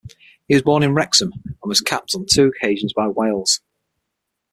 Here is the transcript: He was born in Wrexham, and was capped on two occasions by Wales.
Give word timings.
He 0.47 0.55
was 0.55 0.63
born 0.63 0.81
in 0.81 0.95
Wrexham, 0.95 1.31
and 1.31 1.55
was 1.61 1.79
capped 1.79 2.15
on 2.15 2.25
two 2.27 2.45
occasions 2.47 2.91
by 2.91 3.07
Wales. 3.07 3.61